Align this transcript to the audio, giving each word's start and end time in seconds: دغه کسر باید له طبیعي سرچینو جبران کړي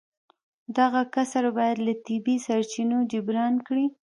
دغه 0.77 1.01
کسر 1.15 1.43
باید 1.57 1.77
له 1.85 1.93
طبیعي 2.05 2.37
سرچینو 2.47 2.97
جبران 3.11 3.53
کړي 3.67 3.85